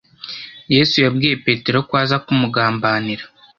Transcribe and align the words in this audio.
Yesu 0.75 0.95
yabwiye 1.05 1.35
petero 1.45 1.77
ko 1.87 1.93
aza 2.03 2.17
kumugambanira 2.25 3.23